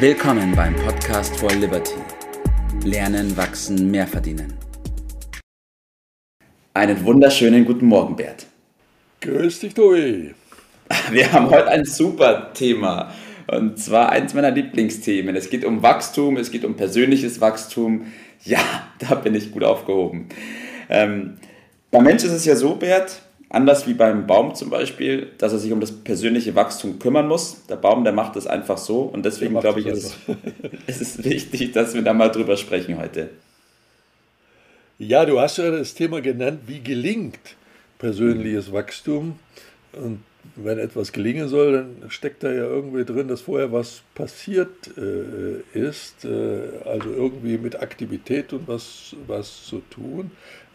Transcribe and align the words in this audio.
Willkommen 0.00 0.54
beim 0.54 0.76
Podcast 0.76 1.36
for 1.38 1.50
Liberty. 1.50 1.96
Lernen, 2.84 3.36
wachsen, 3.36 3.90
mehr 3.90 4.06
verdienen. 4.06 4.54
Einen 6.72 7.04
wunderschönen 7.04 7.64
guten 7.64 7.86
Morgen, 7.86 8.14
Bert. 8.14 8.46
Grüß 9.22 9.58
dich, 9.58 9.74
Tobi. 9.74 10.36
Wir 11.10 11.32
haben 11.32 11.50
heute 11.50 11.66
ein 11.66 11.84
super 11.84 12.52
Thema. 12.54 13.12
Und 13.48 13.80
zwar 13.80 14.10
eins 14.10 14.34
meiner 14.34 14.52
Lieblingsthemen. 14.52 15.34
Es 15.34 15.50
geht 15.50 15.64
um 15.64 15.82
Wachstum, 15.82 16.36
es 16.36 16.52
geht 16.52 16.64
um 16.64 16.76
persönliches 16.76 17.40
Wachstum. 17.40 18.06
Ja, 18.44 18.60
da 19.00 19.16
bin 19.16 19.34
ich 19.34 19.50
gut 19.50 19.64
aufgehoben. 19.64 20.28
Ähm, 20.88 21.38
beim 21.90 22.04
Mensch 22.04 22.22
ist 22.22 22.30
es 22.30 22.44
ja 22.44 22.54
so, 22.54 22.76
Bert, 22.76 23.20
Anders 23.50 23.86
wie 23.86 23.94
beim 23.94 24.26
Baum 24.26 24.54
zum 24.54 24.68
Beispiel, 24.68 25.30
dass 25.38 25.52
er 25.52 25.58
sich 25.58 25.72
um 25.72 25.80
das 25.80 25.90
persönliche 25.90 26.54
Wachstum 26.54 26.98
kümmern 26.98 27.28
muss. 27.28 27.64
Der 27.66 27.76
Baum, 27.76 28.04
der 28.04 28.12
macht 28.12 28.36
das 28.36 28.46
einfach 28.46 28.76
so. 28.76 29.02
Und 29.02 29.24
deswegen 29.24 29.58
glaube 29.58 29.80
ich, 29.80 29.86
ist, 29.86 30.16
es 30.86 31.00
ist 31.00 31.24
wichtig, 31.24 31.72
dass 31.72 31.94
wir 31.94 32.02
da 32.02 32.12
mal 32.12 32.28
drüber 32.28 32.58
sprechen 32.58 32.98
heute. 32.98 33.30
Ja, 34.98 35.24
du 35.24 35.40
hast 35.40 35.56
ja 35.56 35.70
das 35.70 35.94
Thema 35.94 36.20
genannt, 36.20 36.60
wie 36.66 36.80
gelingt 36.80 37.38
persönliches 37.98 38.72
Wachstum. 38.72 39.38
Und 40.02 40.22
wenn 40.56 40.78
etwas 40.78 41.12
gelingen 41.12 41.48
soll, 41.48 41.72
dann 41.72 42.10
steckt 42.10 42.42
da 42.42 42.50
ja 42.50 42.64
irgendwie 42.64 43.04
drin, 43.04 43.28
dass 43.28 43.42
vorher 43.42 43.72
was 43.72 44.02
passiert 44.14 44.90
äh, 44.96 45.78
ist, 45.78 46.24
äh, 46.24 46.60
also 46.84 47.10
irgendwie 47.10 47.58
mit 47.58 47.80
Aktivität 47.80 48.52
und 48.52 48.66
was, 48.66 49.14
was 49.26 49.66
zu 49.66 49.82
tun. 49.90 50.30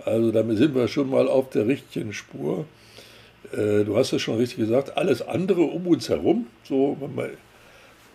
Also 0.05 0.31
damit 0.31 0.57
sind 0.57 0.75
wir 0.75 0.87
schon 0.87 1.09
mal 1.09 1.27
auf 1.27 1.49
der 1.49 1.67
richtigen 1.67 2.13
Spur. 2.13 2.65
Äh, 3.51 3.83
du 3.83 3.97
hast 3.97 4.13
es 4.13 4.21
schon 4.21 4.37
richtig 4.37 4.57
gesagt, 4.57 4.97
alles 4.97 5.21
andere 5.21 5.61
um 5.61 5.87
uns 5.87 6.09
herum, 6.09 6.47
so 6.63 6.97
wenn 6.99 7.15
man 7.15 7.29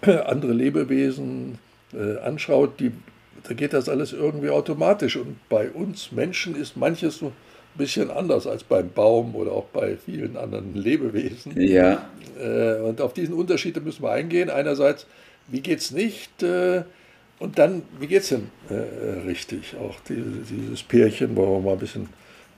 andere 0.27 0.53
Lebewesen 0.53 1.59
äh, 1.93 2.19
anschaut, 2.19 2.81
die, 2.81 2.93
da 3.45 3.55
geht 3.55 3.73
das 3.73 3.89
alles 3.89 4.13
irgendwie 4.13 4.51
automatisch. 4.51 5.17
Und 5.17 5.37
bei 5.49 5.71
uns 5.71 6.13
Menschen 6.13 6.55
ist 6.55 6.77
manches 6.77 7.19
so 7.19 7.33
bisschen 7.77 8.11
anders 8.11 8.47
als 8.47 8.65
beim 8.65 8.91
Baum 8.91 9.35
oder 9.35 9.53
auch 9.53 9.67
bei 9.67 9.97
vielen 9.97 10.37
anderen 10.37 10.75
Lebewesen. 10.75 11.61
Ja. 11.61 12.09
Äh, 12.39 12.81
und 12.81 13.01
auf 13.01 13.13
diesen 13.15 13.35
Unterschied 13.35 13.83
müssen 13.85 14.03
wir 14.03 14.11
eingehen. 14.11 14.51
Einerseits, 14.51 15.07
wie 15.47 15.61
geht 15.61 15.79
es 15.79 15.91
nicht? 15.91 16.43
Äh, 16.43 16.83
und 17.39 17.59
dann, 17.59 17.83
wie 18.01 18.09
geht 18.09 18.23
es 18.23 18.31
denn 18.31 18.51
äh, 18.69 19.27
richtig? 19.27 19.77
Auch 19.77 19.97
dieses 20.09 20.83
Pärchen 20.83 21.37
wollen 21.37 21.53
wir 21.53 21.61
mal 21.61 21.73
ein 21.75 21.79
bisschen 21.79 22.09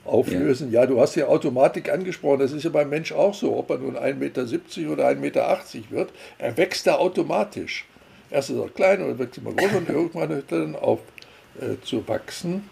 auflösen. 0.05 0.71
Ja. 0.71 0.81
ja. 0.81 0.87
du 0.87 0.99
hast 0.99 1.15
ja 1.15 1.27
Automatik 1.27 1.91
angesprochen, 1.91 2.39
das 2.39 2.51
ist 2.51 2.63
ja 2.63 2.71
beim 2.71 2.89
Mensch 2.89 3.11
auch 3.11 3.33
so. 3.33 3.55
Ob 3.55 3.69
er 3.69 3.77
nun 3.77 3.95
1,70 3.95 4.15
Meter 4.15 4.91
oder 4.91 5.07
1,80 5.07 5.15
Meter 5.19 5.59
wird, 5.89 6.09
er 6.39 6.57
wächst 6.57 6.87
da 6.87 6.95
automatisch. 6.95 7.85
Erst 8.31 8.49
ist 8.49 8.57
er 8.57 8.69
klein 8.69 9.03
oder 9.03 9.19
wächst 9.19 9.37
immer 9.37 9.53
größer 9.53 9.77
und 9.77 9.89
irgendwann 9.89 10.29
hört 10.29 10.51
er 10.51 10.59
dann 10.59 10.75
auf 10.75 10.99
äh, 11.59 11.83
zu 11.83 12.07
wachsen. 12.07 12.69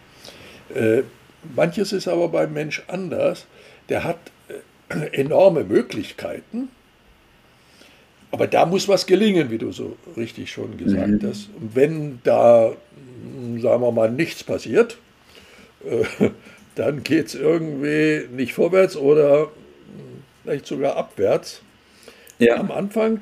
Äh, 0.73 1.03
Manches 1.55 1.93
ist 1.93 2.07
aber 2.07 2.29
beim 2.29 2.53
Mensch 2.53 2.83
anders. 2.87 3.45
Der 3.89 4.03
hat 4.03 4.19
äh, 4.89 5.07
enorme 5.11 5.63
Möglichkeiten, 5.63 6.69
aber 8.31 8.47
da 8.47 8.65
muss 8.65 8.87
was 8.87 9.05
gelingen, 9.05 9.49
wie 9.49 9.57
du 9.57 9.71
so 9.71 9.97
richtig 10.15 10.51
schon 10.51 10.77
gesagt 10.77 11.23
mhm. 11.23 11.27
hast. 11.27 11.49
Und 11.59 11.75
wenn 11.75 12.19
da, 12.23 12.71
hm, 13.23 13.59
sagen 13.61 13.81
wir 13.81 13.91
mal, 13.91 14.11
nichts 14.11 14.43
passiert, 14.43 14.97
äh, 15.83 16.29
dann 16.75 17.03
geht 17.03 17.27
es 17.27 17.35
irgendwie 17.35 18.27
nicht 18.31 18.53
vorwärts 18.53 18.95
oder 18.95 19.43
hm, 19.43 20.23
vielleicht 20.43 20.67
sogar 20.67 20.95
abwärts. 20.95 21.61
Ja. 22.37 22.57
Am 22.57 22.71
Anfang 22.71 23.21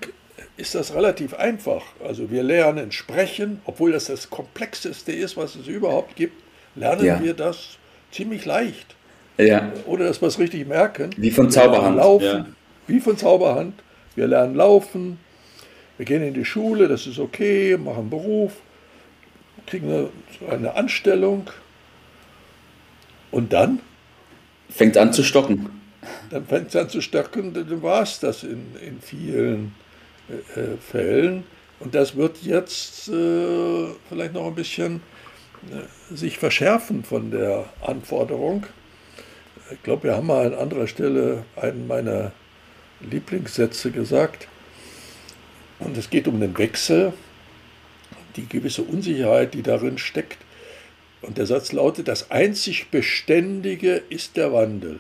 ist 0.58 0.76
das 0.76 0.94
relativ 0.94 1.34
einfach. 1.34 1.84
Also 2.04 2.30
wir 2.30 2.44
lernen 2.44 2.92
sprechen, 2.92 3.62
obwohl 3.66 3.92
das 3.92 4.06
das 4.06 4.30
komplexeste 4.30 5.12
ist, 5.12 5.38
was 5.38 5.56
es 5.56 5.68
überhaupt 5.68 6.16
gibt, 6.16 6.42
lernen 6.76 7.06
ja. 7.06 7.24
wir 7.24 7.34
das 7.34 7.78
ziemlich 8.12 8.46
leicht. 8.46 8.96
Ja. 9.38 9.72
Ohne 9.86 10.06
dass 10.06 10.22
wir 10.22 10.28
es 10.28 10.40
richtig 10.40 10.68
merken. 10.68 11.12
Wie 11.18 11.32
von 11.32 11.52
Zauberhand. 11.52 11.98
Laufen, 11.98 12.26
ja. 12.26 12.46
Wie 12.88 13.00
von 13.00 13.18
Zauberhand. 13.18 13.74
Wir 14.16 14.26
lernen 14.26 14.56
laufen, 14.56 15.20
wir 15.98 16.06
gehen 16.06 16.24
in 16.24 16.34
die 16.34 16.46
Schule, 16.46 16.88
das 16.88 17.06
ist 17.06 17.20
okay, 17.20 17.78
machen 17.78 18.10
Beruf, 18.10 18.54
kriegen 19.68 19.92
eine, 19.92 20.10
eine 20.50 20.76
Anstellung 20.76 21.50
und 23.30 23.54
dann? 23.54 23.80
Fängt 24.70 24.98
an 24.98 25.14
zu 25.14 25.24
stocken. 25.24 25.70
Dann 26.32 26.46
fängt 26.46 26.70
es 26.70 26.76
an 26.76 26.90
zu 26.90 27.02
stocken, 27.02 27.54
dann 27.54 27.82
war 27.84 28.02
es 28.02 28.20
das 28.20 28.44
in, 28.44 28.66
in 28.86 29.02
vielen 29.02 29.76
äh, 30.30 30.60
äh, 30.60 30.78
Fällen. 30.78 31.44
Und 31.80 31.94
das 31.94 32.16
wird 32.16 32.42
jetzt 32.42 33.10
äh, 33.10 33.88
vielleicht 34.10 34.34
noch 34.34 34.48
ein 34.48 34.56
bisschen 34.56 35.02
sich 36.12 36.38
verschärfen 36.38 37.04
von 37.04 37.32
der 37.32 37.66
Anforderung. 37.82 38.66
Ich 39.72 39.84
glaube, 39.84 40.04
wir 40.04 40.16
haben 40.16 40.28
mal 40.28 40.46
an 40.46 40.54
anderer 40.54 40.88
Stelle 40.88 41.44
einen 41.56 41.88
meiner 41.88 42.32
Lieblingssätze 43.02 43.92
gesagt. 43.92 44.48
Und 45.80 45.98
es 45.98 46.10
geht 46.10 46.28
um 46.28 46.40
den 46.40 46.58
Wechsel, 46.58 47.14
die 48.36 48.48
gewisse 48.48 48.84
Unsicherheit, 48.84 49.54
die 49.54 49.62
darin 49.62 49.98
steckt. 49.98 50.38
Und 51.22 51.38
der 51.38 51.46
Satz 51.46 51.72
lautet, 51.72 52.08
das 52.08 52.32
einzig 52.32 52.90
Beständige 52.90 54.02
ist 54.10 54.38
der 54.38 54.54
Wandel. 54.54 55.00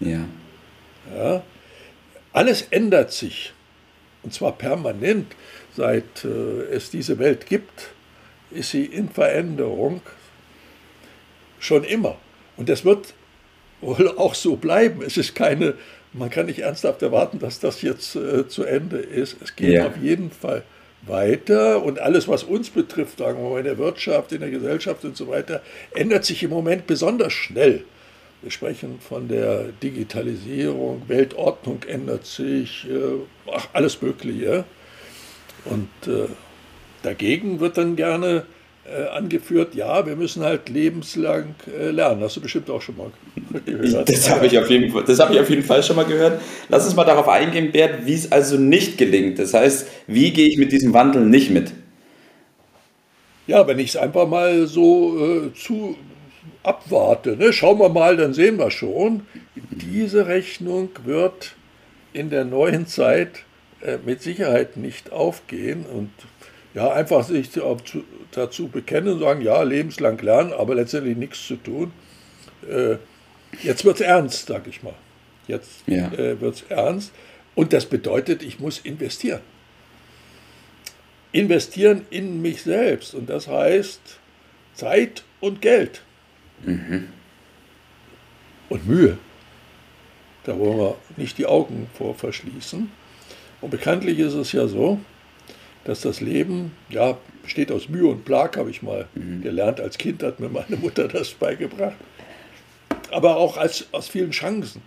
Ja. 0.00 0.24
ja. 1.14 1.42
Alles 2.32 2.62
ändert 2.70 3.12
sich. 3.12 3.52
Und 4.22 4.32
zwar 4.32 4.52
permanent, 4.52 5.34
seit 5.76 6.24
äh, 6.24 6.62
es 6.70 6.90
diese 6.90 7.18
Welt 7.18 7.46
gibt 7.46 7.90
ist 8.54 8.70
sie 8.70 8.84
in 8.84 9.08
Veränderung 9.08 10.00
schon 11.58 11.84
immer. 11.84 12.16
Und 12.56 12.68
das 12.68 12.84
wird 12.84 13.14
wohl 13.80 14.08
auch 14.16 14.34
so 14.34 14.56
bleiben. 14.56 15.02
Es 15.02 15.16
ist 15.16 15.34
keine, 15.34 15.74
man 16.12 16.30
kann 16.30 16.46
nicht 16.46 16.60
ernsthaft 16.60 17.02
erwarten, 17.02 17.38
dass 17.38 17.60
das 17.60 17.82
jetzt 17.82 18.16
äh, 18.16 18.48
zu 18.48 18.64
Ende 18.64 18.98
ist. 18.98 19.36
Es 19.42 19.56
geht 19.56 19.74
ja. 19.74 19.86
auf 19.86 19.96
jeden 19.96 20.30
Fall 20.30 20.62
weiter 21.02 21.82
und 21.82 21.98
alles, 21.98 22.28
was 22.28 22.44
uns 22.44 22.70
betrifft, 22.70 23.18
sagen 23.18 23.42
wir 23.42 23.50
mal 23.50 23.58
in 23.58 23.64
der 23.64 23.78
Wirtschaft, 23.78 24.32
in 24.32 24.40
der 24.40 24.50
Gesellschaft 24.50 25.04
und 25.04 25.16
so 25.16 25.28
weiter, 25.28 25.62
ändert 25.94 26.24
sich 26.24 26.42
im 26.42 26.50
Moment 26.50 26.86
besonders 26.86 27.32
schnell. 27.32 27.84
Wir 28.40 28.50
sprechen 28.50 28.98
von 29.00 29.28
der 29.28 29.66
Digitalisierung, 29.82 31.02
Weltordnung 31.08 31.82
ändert 31.86 32.26
sich, 32.26 32.86
äh, 32.88 33.50
ach, 33.52 33.68
alles 33.72 34.02
Mögliche. 34.02 34.64
Und 35.64 35.88
äh, 36.06 36.26
Dagegen 37.02 37.60
wird 37.60 37.78
dann 37.78 37.96
gerne 37.96 38.44
äh, 38.84 39.08
angeführt, 39.10 39.74
ja, 39.74 40.04
wir 40.06 40.16
müssen 40.16 40.42
halt 40.42 40.68
lebenslang 40.68 41.54
äh, 41.78 41.90
lernen. 41.90 42.20
Hast 42.22 42.36
du 42.36 42.40
bestimmt 42.40 42.68
auch 42.68 42.82
schon 42.82 42.96
mal 42.96 43.12
gehört. 43.64 44.08
Das 44.08 44.28
habe 44.28 44.46
ich, 44.46 44.58
auf 44.58 44.68
jeden, 44.68 44.92
hab 44.92 45.30
ich 45.30 45.40
auf 45.40 45.50
jeden 45.50 45.62
Fall 45.62 45.82
schon 45.82 45.96
mal 45.96 46.04
gehört. 46.04 46.40
Lass 46.68 46.84
uns 46.84 46.96
mal 46.96 47.04
darauf 47.04 47.28
eingehen, 47.28 47.70
Bert, 47.70 48.06
wie 48.06 48.14
es 48.14 48.32
also 48.32 48.56
nicht 48.56 48.98
gelingt. 48.98 49.38
Das 49.38 49.54
heißt, 49.54 49.86
wie 50.08 50.32
gehe 50.32 50.48
ich 50.48 50.58
mit 50.58 50.72
diesem 50.72 50.92
Wandel 50.92 51.24
nicht 51.24 51.50
mit? 51.50 51.72
Ja, 53.46 53.66
wenn 53.66 53.78
ich 53.78 53.90
es 53.90 53.96
einfach 53.96 54.26
mal 54.26 54.66
so 54.66 55.18
äh, 55.18 55.54
zu 55.54 55.96
abwarte, 56.62 57.36
ne? 57.36 57.52
schauen 57.52 57.78
wir 57.78 57.88
mal, 57.88 58.16
dann 58.16 58.34
sehen 58.34 58.58
wir 58.58 58.70
schon, 58.70 59.26
diese 59.54 60.26
Rechnung 60.26 60.90
wird 61.04 61.54
in 62.12 62.30
der 62.30 62.44
neuen 62.44 62.86
Zeit 62.86 63.44
äh, 63.80 63.98
mit 64.04 64.22
Sicherheit 64.22 64.76
nicht 64.76 65.12
aufgehen 65.12 65.84
und 65.86 66.10
ja, 66.74 66.92
einfach 66.92 67.24
sich 67.24 67.50
dazu 68.30 68.68
bekennen 68.68 69.14
und 69.14 69.20
sagen, 69.20 69.42
ja, 69.42 69.62
lebenslang 69.62 70.18
lernen, 70.18 70.52
aber 70.52 70.74
letztendlich 70.74 71.16
nichts 71.16 71.46
zu 71.46 71.56
tun. 71.56 71.92
Äh, 72.68 72.96
jetzt 73.62 73.84
wird 73.84 73.96
es 73.96 74.06
ernst, 74.06 74.46
sag 74.46 74.66
ich 74.66 74.82
mal. 74.82 74.94
Jetzt 75.46 75.82
ja. 75.86 76.10
äh, 76.12 76.40
wird 76.40 76.56
es 76.56 76.62
ernst. 76.68 77.12
Und 77.54 77.72
das 77.72 77.86
bedeutet, 77.86 78.42
ich 78.42 78.58
muss 78.58 78.78
investieren. 78.78 79.40
Investieren 81.32 82.06
in 82.10 82.40
mich 82.40 82.62
selbst. 82.62 83.14
Und 83.14 83.28
das 83.28 83.48
heißt 83.48 84.00
Zeit 84.74 85.24
und 85.40 85.60
Geld. 85.60 86.02
Mhm. 86.64 87.08
Und 88.68 88.86
Mühe. 88.86 89.18
Da 90.44 90.58
wollen 90.58 90.78
wir 90.78 90.96
nicht 91.16 91.36
die 91.38 91.46
Augen 91.46 91.88
vor 91.94 92.14
verschließen. 92.14 92.90
Und 93.60 93.70
bekanntlich 93.70 94.18
ist 94.18 94.34
es 94.34 94.52
ja 94.52 94.66
so, 94.66 94.98
dass 95.84 96.00
das 96.00 96.20
Leben, 96.20 96.72
ja, 96.88 97.18
besteht 97.42 97.72
aus 97.72 97.88
Mühe 97.88 98.06
und 98.06 98.24
Plag, 98.24 98.56
habe 98.56 98.70
ich 98.70 98.82
mal 98.82 99.08
mhm. 99.14 99.42
gelernt. 99.42 99.80
Als 99.80 99.98
Kind 99.98 100.22
hat 100.22 100.40
mir 100.40 100.48
meine 100.48 100.76
Mutter 100.76 101.08
das 101.08 101.30
beigebracht. 101.30 101.96
Aber 103.10 103.36
auch 103.36 103.56
als, 103.56 103.86
aus 103.92 104.08
vielen 104.08 104.30
Chancen. 104.30 104.82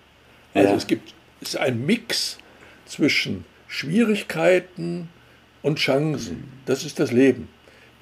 Also 0.54 0.70
ja. 0.70 0.76
es 0.76 0.88
gibt 0.88 1.14
es 1.42 1.50
ist 1.50 1.58
ein 1.58 1.86
Mix 1.86 2.38
zwischen 2.86 3.46
Schwierigkeiten 3.68 5.10
und 5.62 5.80
Chancen. 5.80 6.38
Mhm. 6.38 6.44
Das 6.66 6.86
ist 6.86 7.00
das 7.00 7.12
Leben. 7.12 7.50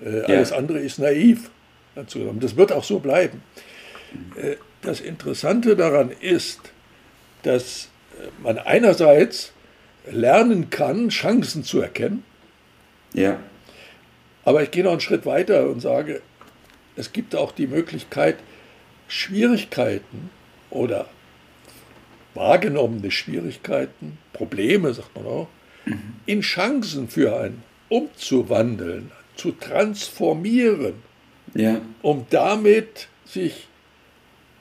Äh, 0.03 0.19
ja. 0.19 0.23
Alles 0.25 0.51
andere 0.51 0.79
ist 0.79 0.99
naiv. 0.99 1.49
Das 1.95 2.55
wird 2.55 2.71
auch 2.71 2.83
so 2.83 2.99
bleiben. 2.99 3.41
Äh, 4.35 4.55
das 4.81 5.01
Interessante 5.01 5.75
daran 5.75 6.11
ist, 6.11 6.59
dass 7.41 7.89
man 8.41 8.57
einerseits 8.59 9.51
lernen 10.09 10.69
kann, 10.69 11.09
Chancen 11.09 11.63
zu 11.63 11.81
erkennen 11.81 12.23
ja. 13.13 13.39
Aber 14.45 14.63
ich 14.63 14.71
gehe 14.71 14.83
noch 14.83 14.91
einen 14.91 14.99
Schritt 14.99 15.25
weiter 15.25 15.69
und 15.69 15.79
sage, 15.79 16.21
es 16.95 17.11
gibt 17.13 17.35
auch 17.35 17.51
die 17.51 17.67
Möglichkeit, 17.67 18.37
Schwierigkeiten 19.07 20.29
oder 20.69 21.07
wahrgenommene 22.33 23.11
Schwierigkeiten, 23.11 24.17
Probleme, 24.33 24.93
sagt 24.93 25.15
man 25.15 25.25
auch, 25.25 25.47
mhm. 25.85 26.15
in 26.25 26.41
Chancen 26.41 27.07
für 27.07 27.39
einen 27.39 27.63
umzuwandeln, 27.89 29.11
zu 29.35 29.51
transformieren, 29.51 30.95
ja. 31.53 31.81
um 32.01 32.25
damit 32.29 33.07
sich 33.25 33.67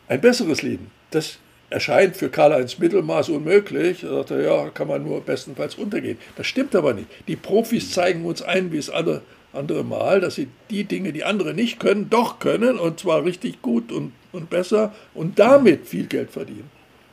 ein 0.09 0.21
besseres 0.21 0.63
Leben, 0.63 0.91
das 1.11 1.39
erscheint 1.73 2.17
für 2.17 2.29
Karl-Heinz 2.29 2.79
Mittelmaß 2.79 3.31
unmöglich. 3.31 4.05
Er 4.05 4.11
sagte, 4.11 4.43
ja, 4.43 4.69
kann 4.71 4.89
man 4.89 5.03
nur 5.03 5.21
bestenfalls 5.23 5.75
untergehen. 5.75 6.19
Das 6.37 6.47
stimmt 6.47 6.75
aber 6.77 6.95
nicht. 6.95 7.09
Die 7.29 7.37
Profis 7.37 7.91
zeigen 7.91 8.25
uns 8.25 8.43
ein, 8.43 8.73
wie 8.73 8.79
es 8.79 8.91
andere, 8.91 9.23
andere 9.53 9.85
Mal, 9.85 10.21
dass 10.21 10.37
sie 10.37 10.49
die 10.71 10.85
Dinge, 10.85 11.13
die 11.13 11.25
andere 11.25 11.55
nicht 11.55 11.81
können, 11.81 12.11
doch 12.11 12.39
können 12.39 12.79
und 12.79 13.01
zwar 13.01 13.25
richtig 13.25 13.63
gut 13.63 13.91
und, 13.91 14.13
und 14.33 14.51
besser 14.51 14.95
und 15.15 15.39
damit 15.39 15.87
viel 15.87 16.07
Geld 16.07 16.31
verdienen 16.31 16.71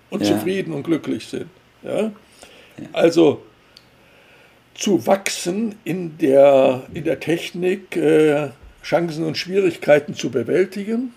und 0.10 0.24
ja. 0.24 0.28
zufrieden 0.28 0.74
und 0.74 0.84
glücklich 0.84 1.26
sind. 1.28 1.48
Ja? 1.84 2.12
Also 2.94 3.44
zu 4.74 5.06
wachsen 5.06 5.76
in 5.84 6.18
der, 6.18 6.84
in 6.94 7.04
der 7.04 7.20
Technik, 7.20 7.96
äh, 7.98 8.50
Chancen 8.84 9.26
und 9.26 9.38
Schwierigkeiten 9.38 10.14
zu 10.14 10.30
bewältigen, 10.30 11.14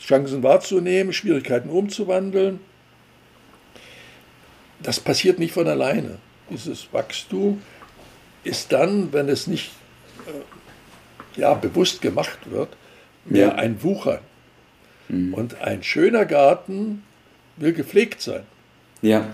Chancen 0.00 0.42
wahrzunehmen, 0.42 1.12
Schwierigkeiten 1.12 1.68
umzuwandeln. 1.68 2.60
Das 4.82 5.00
passiert 5.00 5.38
nicht 5.38 5.52
von 5.52 5.68
alleine. 5.68 6.18
Dieses 6.50 6.92
Wachstum 6.92 7.62
ist 8.44 8.72
dann, 8.72 9.12
wenn 9.12 9.28
es 9.28 9.46
nicht 9.46 9.70
äh, 10.26 11.40
ja, 11.40 11.54
bewusst 11.54 12.02
gemacht 12.02 12.50
wird, 12.50 12.76
mehr 13.24 13.48
ja. 13.48 13.54
ein 13.54 13.82
Wuchern. 13.82 14.20
Mhm. 15.08 15.34
Und 15.34 15.60
ein 15.60 15.82
schöner 15.82 16.24
Garten 16.24 17.04
will 17.56 17.72
gepflegt 17.72 18.20
sein. 18.20 18.42
Ja. 19.02 19.26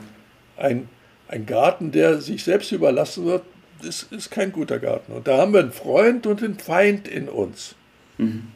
Ein, 0.56 0.88
ein 1.28 1.46
Garten, 1.46 1.92
der 1.92 2.20
sich 2.20 2.44
selbst 2.44 2.72
überlassen 2.72 3.24
wird, 3.24 3.42
das 3.82 4.04
ist 4.10 4.30
kein 4.30 4.52
guter 4.52 4.78
Garten. 4.78 5.12
Und 5.12 5.28
da 5.28 5.38
haben 5.38 5.52
wir 5.52 5.60
einen 5.60 5.72
Freund 5.72 6.26
und 6.26 6.42
einen 6.42 6.58
Feind 6.58 7.06
in 7.06 7.28
uns. 7.28 7.74
Mhm. 8.18 8.48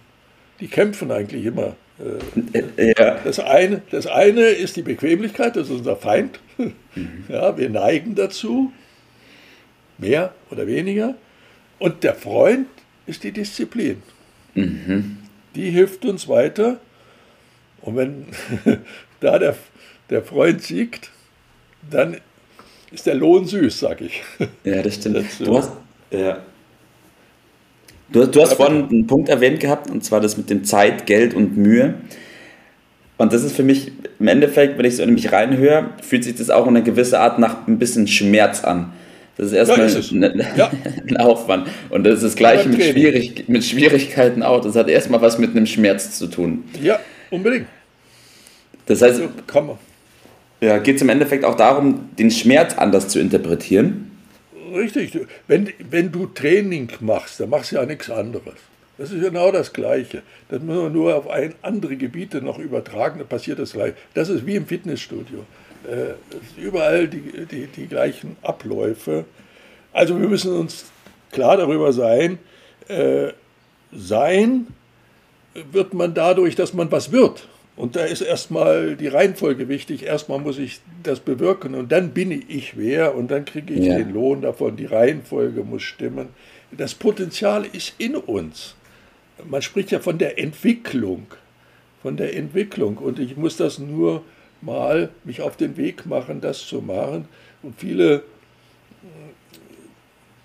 Die 0.61 0.69
kämpfen 0.69 1.11
eigentlich 1.11 1.45
immer. 1.45 1.77
Äh, 1.99 2.95
ja. 2.99 3.19
das, 3.23 3.39
eine, 3.39 3.83
das 3.91 4.07
eine 4.07 4.43
ist 4.47 4.77
die 4.77 4.83
Bequemlichkeit, 4.83 5.57
das 5.57 5.69
ist 5.69 5.79
unser 5.79 5.97
Feind. 5.97 6.41
Mhm. 6.59 7.25
Ja, 7.29 7.57
wir 7.57 7.71
neigen 7.71 8.15
dazu, 8.15 8.73
mehr 9.99 10.35
oder 10.51 10.67
weniger. 10.67 11.15
Und 11.79 12.05
der 12.05 12.15
Freund 12.15 12.67
ist 13.07 13.25
die 13.25 13.33
Disziplin. 13.33 14.03
Mhm. 14.55 15.19
Die 15.55 15.71
hilft 15.71 16.05
uns 16.05 16.29
weiter. 16.29 16.81
Und 17.81 17.97
wenn 17.97 18.27
da 19.21 19.39
der, 19.39 19.57
der 20.11 20.23
Freund 20.23 20.63
siegt, 20.63 21.11
dann 21.91 22.19
ist 22.91 23.07
der 23.07 23.15
Lohn 23.15 23.47
süß, 23.47 23.81
sag 23.81 24.01
ich. 24.01 24.23
Ja, 24.65 24.83
das 24.83 24.97
stimmt. 24.97 25.25
Du 25.41 25.57
hast, 25.57 25.73
ja. 26.11 26.43
Du, 28.13 28.27
du 28.27 28.43
hast 28.43 28.55
vorhin 28.55 28.89
einen 28.89 29.07
Punkt 29.07 29.29
erwähnt 29.29 29.61
gehabt, 29.61 29.91
und 29.91 30.05
zwar 30.05 30.21
das 30.21 30.37
mit 30.37 30.51
dem 30.51 30.65
Zeit, 30.65 31.07
Geld 31.07 31.35
und 31.35 31.57
Mühe. 31.57 31.95
Und 33.19 33.33
das 33.33 33.45
ist 33.45 33.55
für 33.55 33.63
mich 33.63 33.93
im 34.19 34.29
Endeffekt, 34.29 34.79
wenn 34.79 34.85
ich 34.85 34.97
so 34.97 35.03
in 35.03 35.15
mich 35.15 35.33
reinhöre, 35.33 35.91
fühlt 36.03 36.25
sich 36.25 36.35
das 36.35 36.51
auch 36.51 36.67
in 36.67 36.77
einer 36.77 36.85
gewissen 36.85 37.17
Art 37.17 37.39
nach 37.39 37.67
ein 37.67 37.79
bisschen 37.79 38.07
Schmerz 38.07 38.65
an. 38.65 38.93
Das 39.37 39.47
ist 39.47 39.53
erstmal 39.55 39.89
ja, 39.89 40.29
ein, 40.29 40.43
ja. 40.57 40.71
ein, 41.09 41.17
Aufwand. 41.17 41.67
Und 41.89 42.05
das 42.05 42.17
ist 42.17 42.23
das 42.23 42.37
Gleiche 42.37 42.69
mit, 42.69 42.83
Schwierig 42.83 43.49
mit 43.49 43.65
Schwierigkeiten 43.65 44.43
auch. 44.43 44.61
Das 44.61 44.77
hat 44.77 44.89
erstmal 44.89 45.23
was 45.23 45.39
mit 45.39 45.51
einem 45.51 45.67
Schmerz 45.67 46.19
zu 46.19 46.27
tun. 46.27 46.65
Ja, 46.83 47.01
unbedingt. 47.31 47.67
Das 48.87 49.01
heißt, 49.01 49.21
also, 49.21 49.67
man 49.67 49.79
ja, 50.61 50.79
geht 50.79 50.97
es 50.97 51.03
im 51.03 51.09
Endeffekt 51.09 51.45
auch 51.45 51.57
darum, 51.57 52.11
den 52.19 52.31
Schmerz 52.31 52.75
anders 52.79 53.09
zu 53.09 53.19
interpretieren? 53.19 54.12
Richtig. 54.73 55.19
Wenn, 55.47 55.73
wenn 55.91 56.11
du 56.11 56.27
Training 56.27 56.91
machst, 57.01 57.41
dann 57.41 57.51
machst 57.51 57.73
du 57.73 57.77
ja 57.77 57.87
nichts 57.87 58.11
anderes. 58.11 58.55
Das 58.99 59.11
ist 59.11 59.21
genau 59.21 59.51
das 59.51 59.73
Gleiche. 59.73 60.23
Das 60.49 60.63
muss 60.63 60.77
man 60.77 60.93
nur 60.93 61.17
auf 61.17 61.29
ein, 61.29 61.55
andere 61.63 61.97
Gebiete 61.97 62.43
noch 62.43 62.59
übertragen, 62.59 63.19
dann 63.19 63.29
passiert 63.29 63.59
das 63.59 63.73
gleich. 63.73 63.95
Das 64.15 64.29
ist 64.29 64.47
wie 64.47 64.57
im 64.57 64.67
Fitnessstudio. 64.67 65.45
Äh, 65.89 66.61
überall 66.61 67.09
die, 67.09 67.47
die, 67.47 67.67
die 67.67 67.87
gleichen 67.87 68.37
Abläufe. 68.43 69.25
Also 69.93 70.21
wir 70.21 70.29
müssen 70.29 70.55
uns 70.55 70.85
klar 71.33 71.57
darüber 71.57 71.93
sein, 71.93 72.39
äh, 72.89 73.33
sein 73.93 74.69
wird 75.73 75.93
man 75.95 76.15
dadurch, 76.15 76.55
dass 76.55 76.73
man 76.73 76.91
was 76.93 77.13
wird. 77.13 77.49
Und 77.83 77.97
da 77.97 78.05
ist 78.05 78.21
erstmal 78.21 78.95
die 78.95 79.09
Reihenfolge 79.09 79.69
wichtig. 79.69 80.05
Erstmal 80.05 80.39
muss 80.39 80.57
ich 80.57 80.79
das 81.03 81.19
bewirken 81.19 81.75
und 81.75 81.91
dann 81.91 82.11
bin 82.11 82.31
ich 82.31 82.77
wer 82.77 83.17
und 83.17 83.29
dann 83.29 83.45
kriege 83.45 83.75
ich 83.75 83.87
ja. 83.87 83.99
den 83.99 84.13
Lohn 84.13 84.41
davon. 84.41 84.77
Die 84.77 84.87
Reihenfolge 84.87 85.65
muss 85.65 85.83
stimmen. 85.83 86.29
Das 86.71 86.95
Potenzial 86.95 87.67
ist 87.67 87.95
in 87.99 88.15
uns. 88.15 88.77
Man 89.45 89.63
spricht 89.63 89.91
ja 89.91 89.99
von 89.99 90.17
der 90.17 90.39
Entwicklung. 90.39 91.27
Von 92.03 92.17
der 92.17 92.37
Entwicklung. 92.37 92.99
Und 92.99 93.19
ich 93.19 93.37
muss 93.37 93.57
das 93.57 93.81
nur 93.81 94.23
mal 94.61 95.09
mich 95.25 95.41
auf 95.41 95.57
den 95.57 95.77
Weg 95.77 96.07
machen, 96.07 96.41
das 96.41 96.65
zu 96.65 96.83
machen. 96.83 97.27
Und 97.65 97.81
viele, 97.81 98.23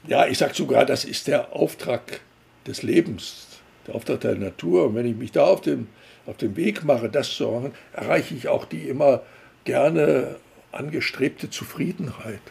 ja, 0.08 0.26
ich 0.26 0.40
sage 0.40 0.56
sogar, 0.56 0.88
das 0.88 1.06
ist 1.06 1.28
der 1.28 1.56
Auftrag 1.56 2.22
des 2.66 2.82
Lebens, 2.82 3.47
der 3.88 3.96
Auftrag 3.96 4.22
der 4.22 4.36
Natur. 4.36 4.88
Und 4.88 4.96
wenn 4.96 5.06
ich 5.06 5.16
mich 5.16 5.32
da 5.32 5.46
auf 5.46 5.62
den 5.62 5.88
auf 6.28 6.38
dem 6.38 6.56
Weg 6.58 6.84
mache, 6.84 7.10
das 7.10 7.32
zu 7.32 7.48
machen, 7.48 7.72
erreiche 7.94 8.36
ich 8.36 8.50
auch 8.50 8.66
die 8.66 8.90
immer 8.90 9.22
gerne 9.64 10.36
angestrebte 10.72 11.50
Zufriedenheit. 11.50 12.42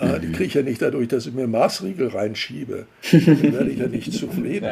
Ja, 0.00 0.18
die 0.18 0.30
kriege 0.32 0.44
ich 0.44 0.54
ja 0.54 0.62
nicht 0.62 0.82
dadurch, 0.82 1.08
dass 1.08 1.26
ich 1.26 1.32
mir 1.32 1.46
Maßriegel 1.46 2.08
reinschiebe. 2.08 2.86
Dann 3.10 3.52
werde 3.52 3.70
ich 3.70 3.78
ja 3.78 3.88
nicht 3.88 4.12
zufrieden. 4.12 4.66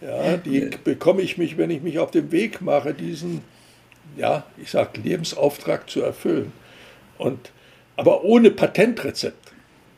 Ja. 0.00 0.36
die 0.36 0.70
bekomme 0.84 1.22
ich 1.22 1.36
mich, 1.36 1.58
wenn 1.58 1.70
ich 1.70 1.82
mich 1.82 1.98
auf 1.98 2.12
den 2.12 2.30
Weg 2.30 2.60
mache, 2.60 2.94
diesen, 2.94 3.40
ja, 4.16 4.46
ich 4.56 4.70
sage, 4.70 5.00
Lebensauftrag 5.00 5.90
zu 5.90 6.00
erfüllen. 6.02 6.52
Und, 7.18 7.50
aber 7.96 8.22
ohne 8.22 8.52
Patentrezept. 8.52 9.52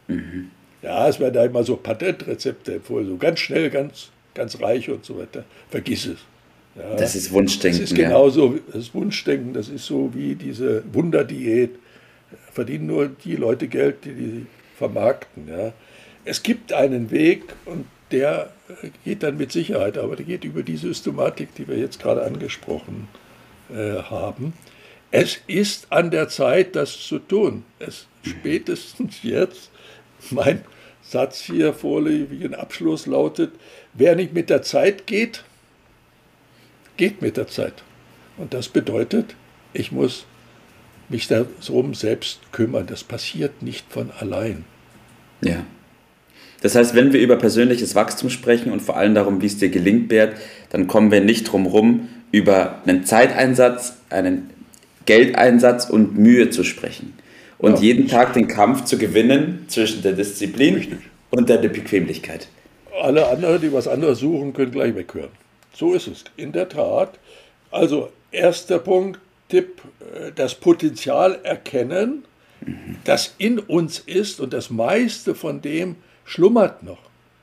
Mhm. 0.09 0.51
Ja, 0.81 1.07
es 1.07 1.21
werden 1.21 1.35
da 1.35 1.45
immer 1.45 1.63
so 1.63 1.77
Patentrezepte 1.77 2.77
empfohlen, 2.77 3.07
so 3.07 3.17
ganz 3.19 3.41
schnell, 3.41 3.69
ganz, 3.69 4.11
ganz 4.35 4.61
reich 4.61 4.89
und 4.91 5.05
so 5.05 5.19
weiter. 5.19 5.45
Vergiss 5.71 6.07
es. 6.07 6.19
Ja, 6.77 6.97
das 6.97 7.15
ist 7.15 7.33
Wunschdenken. 7.33 7.81
Das 7.81 7.91
ist 7.91 7.97
genauso, 7.97 8.55
ja. 8.55 8.61
das 8.69 8.77
ist 8.77 8.95
Wunschdenken, 8.95 9.53
das 9.53 9.69
ist 9.69 9.87
so 9.87 10.13
wie 10.15 10.35
diese 10.35 10.83
Wunderdiät. 10.93 11.71
Verdienen 12.53 12.87
nur 12.87 13.09
die 13.09 13.37
Leute 13.37 13.69
Geld, 13.69 14.05
die 14.05 14.15
die 14.15 14.47
vermarkten. 14.77 15.49
Ja. 15.49 15.73
Es 16.25 16.43
gibt 16.43 16.73
einen 16.73 17.11
Weg 17.11 17.43
und 17.65 17.87
der 18.11 18.51
geht 19.05 19.23
dann 19.23 19.37
mit 19.37 19.53
Sicherheit, 19.53 19.99
aber 19.99 20.17
der 20.17 20.27
geht 20.27 20.45
über 20.45 20.63
die 20.63 20.77
Systematik, 20.77 21.55
die 21.55 21.69
wir 21.69 21.77
jetzt 21.77 22.01
gerade 22.01 22.23
angesprochen 22.23 23.09
äh, 23.73 24.03
haben. 24.03 24.53
Es 25.11 25.41
ist 25.47 25.91
an 25.91 26.11
der 26.11 26.29
Zeit, 26.29 26.77
das 26.77 26.99
zu 26.99 27.19
tun. 27.19 27.65
Es 27.79 28.07
spätestens 28.23 29.23
jetzt, 29.23 29.71
mein 30.31 30.65
Satz 31.03 31.41
hier 31.41 31.73
vorliegenden 31.73 32.55
Abschluss 32.55 33.07
lautet, 33.07 33.53
wer 33.95 34.17
nicht 34.17 34.33
mit 34.33 34.51
der 34.51 34.63
Zeit 34.63 35.07
geht, 35.07 35.45
geht 36.97 37.23
mit 37.23 37.37
der 37.37 37.49
Zeit. 37.49 37.83
Und 38.37 38.55
das 38.55 38.69
bedeutet, 38.69 39.35
ich 39.73 39.93
muss 39.93 40.27
mich 41.09 41.29
darum 41.29 41.95
selbst 41.95 42.53
kümmern. 42.53 42.87
Das 42.87 43.05
passiert 43.05 43.63
nicht 43.63 43.85
von 43.91 44.11
allein. 44.19 44.65
Ja. 45.43 45.65
Das 46.63 46.75
heißt, 46.75 46.95
wenn 46.95 47.13
wir 47.13 47.21
über 47.21 47.37
persönliches 47.37 47.95
Wachstum 47.95 48.31
sprechen 48.31 48.71
und 48.71 48.81
vor 48.81 48.97
allem 48.97 49.15
darum, 49.15 49.41
wie 49.41 49.47
es 49.47 49.59
dir 49.59 49.71
gelingt, 49.71 50.09
Bert, 50.09 50.37
dann 50.71 50.87
kommen 50.87 51.11
wir 51.11 51.21
nicht 51.21 51.45
drum 51.45 51.65
herum, 51.65 52.09
über 52.33 52.83
einen 52.87 53.05
Zeiteinsatz, 53.05 53.95
einen 54.11 54.51
Geldeinsatz 55.07 55.89
und 55.89 56.17
Mühe 56.17 56.51
zu 56.51 56.63
sprechen. 56.63 57.15
Und 57.61 57.75
ja, 57.75 57.81
jeden 57.81 58.09
Tag 58.09 58.33
den 58.33 58.49
Kampf 58.49 58.85
zu 58.85 58.97
gewinnen 58.97 59.67
zwischen 59.69 60.03
der 60.03 60.13
Disziplin 60.13 60.75
richtig. 60.77 60.99
und 61.31 61.49
der 61.49 61.59
Bequemlichkeit. 61.59 62.49
Alle 63.03 63.29
anderen, 63.29 63.61
die 63.61 63.73
was 63.73 63.87
anderes 63.87 64.21
suchen, 64.21 64.53
können 64.53 64.73
gleich 64.73 64.95
weghören. 64.95 65.31
So 65.75 65.93
ist 65.95 66.07
es, 66.07 66.25
in 66.37 66.53
der 66.53 66.69
Tat. 66.69 67.19
Also 67.71 68.11
erster 68.31 68.79
Punkt, 68.79 69.21
Tipp, 69.49 69.83
äh, 70.01 70.33
das 70.35 70.55
Potenzial 70.55 71.39
erkennen, 71.43 72.25
das 73.05 73.35
in 73.39 73.59
uns 73.59 73.99
ist 73.99 74.41
und 74.41 74.53
das 74.53 74.71
meiste 74.71 75.35
von 75.35 75.61
dem 75.61 75.97
schlummert 76.25 76.83
noch. 76.83 76.99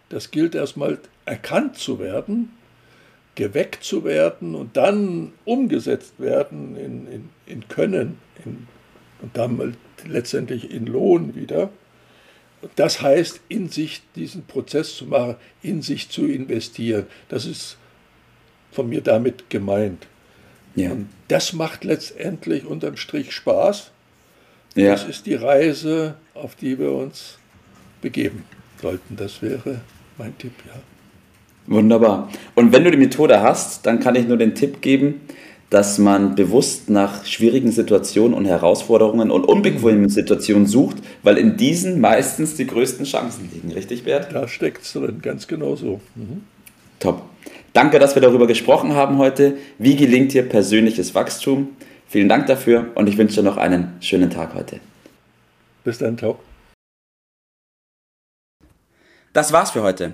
Das 0.09 0.31
gilt 0.31 0.55
erstmal 0.55 0.99
erkannt 1.25 1.77
zu 1.77 1.99
werden, 1.99 2.53
geweckt 3.35 3.83
zu 3.83 4.03
werden 4.03 4.55
und 4.55 4.77
dann 4.77 5.33
umgesetzt 5.45 6.13
werden 6.17 6.75
in, 6.75 7.07
in, 7.11 7.29
in 7.45 7.67
Können 7.67 8.19
in, 8.45 8.67
und 9.21 9.35
dann 9.35 9.75
letztendlich 10.05 10.71
in 10.71 10.85
Lohn 10.85 11.35
wieder. 11.35 11.69
Das 12.75 13.01
heißt, 13.01 13.41
in 13.49 13.69
sich 13.69 14.01
diesen 14.15 14.45
Prozess 14.45 14.95
zu 14.95 15.05
machen, 15.05 15.35
in 15.61 15.81
sich 15.81 16.09
zu 16.09 16.25
investieren. 16.25 17.05
Das 17.29 17.45
ist 17.45 17.77
von 18.71 18.89
mir 18.89 19.01
damit 19.01 19.49
gemeint. 19.49 20.07
Ja. 20.75 20.91
Und 20.91 21.09
das 21.27 21.53
macht 21.53 21.83
letztendlich 21.83 22.65
unterm 22.65 22.97
Strich 22.97 23.31
Spaß. 23.31 23.91
Ja. 24.75 24.91
Das 24.91 25.05
ist 25.05 25.25
die 25.25 25.35
Reise, 25.35 26.15
auf 26.33 26.55
die 26.55 26.77
wir 26.77 26.91
uns 26.91 27.37
begeben 28.01 28.43
sollten. 28.81 29.15
Das 29.15 29.41
wäre 29.41 29.81
mein 30.17 30.37
Tipp, 30.37 30.53
ja. 30.67 30.79
Wunderbar. 31.67 32.29
Und 32.55 32.71
wenn 32.71 32.83
du 32.83 32.91
die 32.91 32.97
Methode 32.97 33.41
hast, 33.41 33.85
dann 33.85 33.99
kann 33.99 34.15
ich 34.15 34.25
nur 34.25 34.37
den 34.37 34.55
Tipp 34.55 34.81
geben, 34.81 35.21
dass 35.69 35.97
man 35.97 36.35
bewusst 36.35 36.89
nach 36.89 37.25
schwierigen 37.25 37.71
Situationen 37.71 38.33
und 38.33 38.45
Herausforderungen 38.45 39.31
und 39.31 39.43
unbequemen 39.43 40.09
Situationen 40.09 40.65
sucht, 40.65 40.97
weil 41.23 41.37
in 41.37 41.57
diesen 41.57 41.99
meistens 41.99 42.55
die 42.55 42.67
größten 42.67 43.05
Chancen 43.05 43.49
liegen. 43.53 43.71
Richtig, 43.71 44.03
Bert? 44.03 44.33
Da 44.33 44.47
steckt 44.47 44.83
es 44.83 44.93
drin, 44.93 45.21
ganz 45.21 45.47
genau 45.47 45.75
so. 45.75 45.99
Mhm. 46.15 46.43
Top. 46.99 47.23
Danke, 47.73 47.99
dass 47.99 48.15
wir 48.15 48.21
darüber 48.21 48.47
gesprochen 48.47 48.93
haben 48.93 49.17
heute. 49.17 49.57
Wie 49.77 49.95
gelingt 49.95 50.33
dir 50.33 50.43
persönliches 50.43 51.13
Wachstum? 51.13 51.69
Vielen 52.07 52.29
Dank 52.29 52.47
dafür 52.47 52.87
und 52.95 53.07
ich 53.07 53.17
wünsche 53.17 53.35
dir 53.35 53.43
noch 53.43 53.57
einen 53.57 53.97
schönen 53.99 54.29
Tag 54.29 54.55
heute. 54.55 54.79
Bis 55.83 55.97
dann, 55.97 56.17
ciao. 56.17 56.39
Das 59.33 59.51
war's 59.51 59.71
für 59.71 59.83
heute. 59.83 60.13